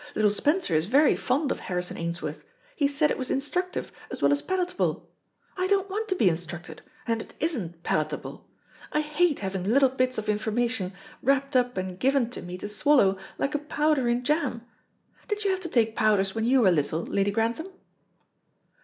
[0.15, 2.43] Little Spencer is very fond of Harrison Ainsworth;
[2.75, 5.07] he said it was instructive as well as palatable.
[5.55, 8.49] I don't want to be instructed, and it isn't palatable.
[8.91, 13.19] I hate having little bits of information wrapped up and given to me to swallow,
[13.37, 14.65] like a powder in jam.
[15.27, 17.67] Did you have to take powders when you were little, Lady Grantham?"